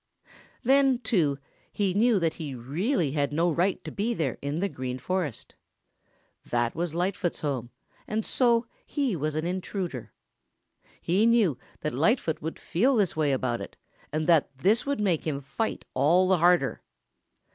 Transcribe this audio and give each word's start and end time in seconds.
Then, 0.63 0.97
too, 0.97 1.37
he 1.71 1.93
knew 1.93 2.17
that 2.17 2.33
he 2.41 2.55
really 2.55 3.11
had 3.11 3.31
no 3.31 3.51
right 3.51 3.83
to 3.83 3.91
be 3.91 4.15
there 4.15 4.39
in 4.41 4.57
the 4.57 4.67
Green 4.67 4.97
Forest. 4.97 5.53
That 6.43 6.73
was 6.73 6.95
Lightfoot's 6.95 7.41
home 7.41 7.69
and 8.07 8.25
so 8.25 8.65
he 8.83 9.15
was 9.15 9.35
an 9.35 9.45
intruder. 9.45 10.11
He 10.99 11.27
knew 11.27 11.59
that 11.81 11.93
Lightfoot 11.93 12.41
would 12.41 12.57
feel 12.57 12.95
this 12.95 13.15
way 13.15 13.31
about 13.31 13.61
it 13.61 13.75
and 14.11 14.25
that 14.25 14.49
this 14.57 14.87
would 14.87 14.99
make 14.99 15.27
him 15.27 15.39
fight 15.39 15.85
all 15.93 16.27
the 16.27 16.37
harder. 16.37 16.81